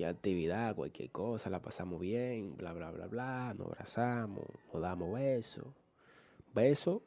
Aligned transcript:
Cualquier 0.00 0.08
actividad, 0.08 0.74
cualquier 0.74 1.10
cosa, 1.10 1.50
la 1.50 1.60
pasamos 1.60 2.00
bien, 2.00 2.56
bla, 2.56 2.72
bla, 2.72 2.90
bla, 2.90 3.06
bla, 3.06 3.54
nos 3.54 3.66
abrazamos, 3.68 4.46
nos 4.72 4.82
damos 4.82 5.12
besos. 5.12 5.66
Beso 6.54 7.02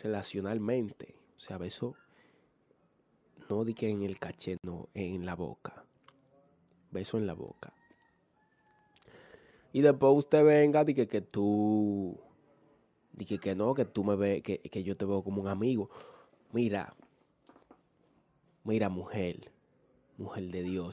relacionalmente, 0.00 1.14
o 1.36 1.40
sea, 1.40 1.58
beso 1.58 1.96
no 3.48 3.64
di 3.64 3.74
que 3.74 3.88
en 3.88 4.02
el 4.02 4.18
caché, 4.18 4.58
no, 4.62 4.88
en 4.94 5.26
la 5.26 5.34
boca. 5.34 5.84
Beso 6.92 7.18
en 7.18 7.26
la 7.26 7.34
boca. 7.34 7.72
Y 9.72 9.80
después 9.80 10.12
usted 10.16 10.44
venga, 10.44 10.84
di 10.84 10.94
que, 10.94 11.08
que 11.08 11.20
tú, 11.20 12.16
di 13.12 13.24
que, 13.24 13.38
que 13.38 13.56
no, 13.56 13.74
que 13.74 13.84
tú 13.84 14.04
me 14.04 14.14
ves, 14.14 14.42
que, 14.42 14.60
que 14.60 14.82
yo 14.84 14.96
te 14.96 15.04
veo 15.04 15.22
como 15.22 15.42
un 15.42 15.48
amigo. 15.48 15.90
Mira, 16.52 16.94
mira 18.64 18.88
mujer, 18.88 19.52
mujer 20.16 20.44
de 20.48 20.62
Dios. 20.62 20.92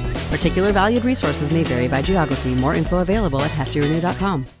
Particular 0.31 0.71
valued 0.71 1.05
resources 1.05 1.51
may 1.51 1.63
vary 1.63 1.87
by 1.87 2.01
geography. 2.01 2.55
More 2.55 2.73
info 2.73 2.99
available 2.99 3.41
at 3.41 3.51
heftyrenew.com. 3.51 4.60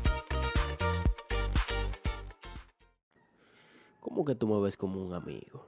¿Cómo 4.01 4.25
que 4.25 4.33
tú 4.33 4.47
me 4.47 4.59
ves 4.59 4.75
como 4.75 4.99
un 4.99 5.13
amigo? 5.13 5.63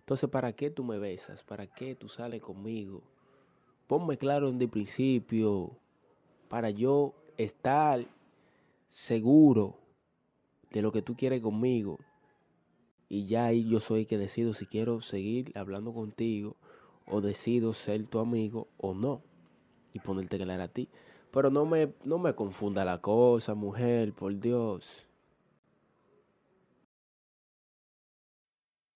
Entonces, 0.00 0.28
¿para 0.30 0.54
qué 0.54 0.70
tú 0.70 0.82
me 0.82 0.98
besas? 0.98 1.44
¿Para 1.44 1.66
qué 1.66 1.94
tú 1.94 2.08
sales 2.08 2.42
conmigo? 2.42 3.02
Ponme 3.86 4.16
claro 4.16 4.50
desde 4.50 4.64
el 4.64 4.70
principio 4.70 5.76
para 6.48 6.70
yo 6.70 7.14
estar 7.36 8.04
seguro 8.88 9.76
de 10.70 10.80
lo 10.80 10.90
que 10.90 11.02
tú 11.02 11.14
quieres 11.14 11.42
conmigo. 11.42 11.98
Y 13.10 13.26
ya 13.26 13.44
ahí 13.44 13.68
yo 13.68 13.78
soy 13.78 14.00
el 14.00 14.06
que 14.06 14.16
decido 14.16 14.54
si 14.54 14.64
quiero 14.64 15.02
seguir 15.02 15.52
hablando 15.54 15.92
contigo 15.92 16.56
o 17.06 17.20
decido 17.20 17.74
ser 17.74 18.06
tu 18.06 18.20
amigo 18.20 18.68
o 18.78 18.94
no. 18.94 19.20
Y 19.92 19.98
ponerte 19.98 20.38
claro 20.38 20.62
a 20.62 20.68
ti. 20.68 20.88
Pero 21.30 21.50
no 21.50 21.66
me, 21.66 21.92
no 22.04 22.18
me 22.18 22.34
confunda 22.34 22.86
la 22.86 23.02
cosa, 23.02 23.54
mujer, 23.54 24.14
por 24.14 24.38
Dios. 24.38 25.11